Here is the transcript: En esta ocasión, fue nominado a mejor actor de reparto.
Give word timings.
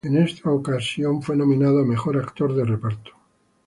En 0.03 0.17
esta 0.17 0.49
ocasión, 0.49 1.21
fue 1.21 1.35
nominado 1.37 1.79
a 1.81 1.85
mejor 1.85 2.17
actor 2.17 2.55
de 2.55 2.65
reparto. 2.65 3.11